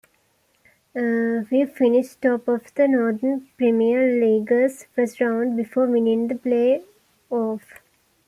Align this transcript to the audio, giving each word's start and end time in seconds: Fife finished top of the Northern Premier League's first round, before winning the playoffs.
Fife 0.95 1.75
finished 1.77 2.23
top 2.23 2.47
of 2.47 2.73
the 2.73 2.87
Northern 2.87 3.47
Premier 3.55 4.19
League's 4.19 4.85
first 4.95 5.21
round, 5.21 5.55
before 5.55 5.85
winning 5.85 6.27
the 6.27 6.33
playoffs. 7.29 7.79